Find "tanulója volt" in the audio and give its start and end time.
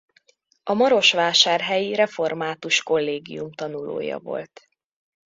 3.53-4.69